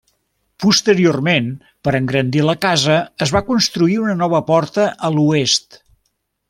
Posteriorment, 0.63 1.51
per 1.87 1.93
engrandir 1.99 2.43
la 2.47 2.57
casa 2.65 2.97
es 3.27 3.37
va 3.37 3.45
construir 3.53 4.01
una 4.09 4.19
nova 4.25 4.45
porta 4.53 4.91
a 5.11 5.17
l'oest. 5.19 5.83